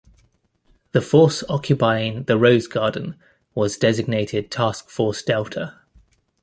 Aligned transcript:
The 0.93 1.01
force 1.01 1.43
occupying 1.47 2.23
"The 2.23 2.35
Rose 2.35 2.65
Garden" 2.65 3.17
was 3.53 3.77
designated 3.77 4.49
Task 4.49 4.89
Force 4.89 5.21
Delta. 5.21 5.75